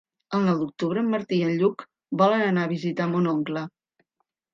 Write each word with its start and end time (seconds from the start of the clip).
El 0.35 0.45
nou 0.45 0.55
d'octubre 0.61 1.01
en 1.03 1.11
Martí 1.15 1.37
i 1.41 1.43
en 1.47 1.51
Lluc 1.59 1.83
volen 2.21 2.41
anar 2.45 2.63
a 2.63 2.71
visitar 2.73 3.07
mon 3.13 3.29
oncle. 3.33 3.63